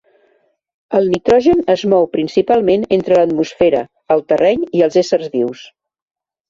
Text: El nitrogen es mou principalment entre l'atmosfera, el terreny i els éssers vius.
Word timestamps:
El 0.99 1.09
nitrogen 1.15 1.61
es 1.75 1.83
mou 1.93 2.09
principalment 2.17 2.89
entre 2.99 3.21
l'atmosfera, 3.21 3.87
el 4.17 4.27
terreny 4.33 4.69
i 4.81 4.87
els 4.89 5.03
éssers 5.07 5.35
vius. 5.39 5.67